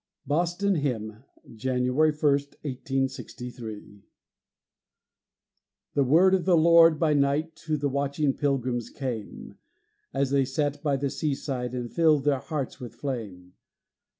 BOSTON 0.25 0.77
HYMN 0.77 1.23
[January 1.53 2.11
1, 2.11 2.19
1863] 2.23 4.01
The 5.93 6.03
word 6.03 6.33
of 6.33 6.43
the 6.45 6.57
Lord 6.57 6.97
by 6.97 7.13
night 7.13 7.55
To 7.67 7.77
the 7.77 7.87
watching 7.87 8.33
Pilgrims 8.33 8.89
came, 8.89 9.59
As 10.11 10.31
they 10.31 10.43
sat 10.43 10.81
by 10.81 10.95
the 10.97 11.11
seaside, 11.11 11.75
And 11.75 11.93
filled 11.93 12.23
their 12.23 12.39
hearts 12.39 12.79
with 12.79 12.95
flame. 12.95 13.53